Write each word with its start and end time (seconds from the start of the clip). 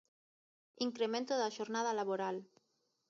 Incremento 0.87 1.33
da 1.37 1.53
xornada 1.57 1.97
laboral. 1.99 2.37